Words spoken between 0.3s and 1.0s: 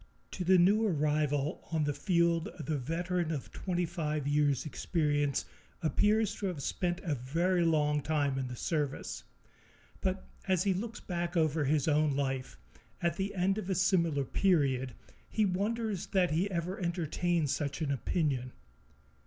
To the new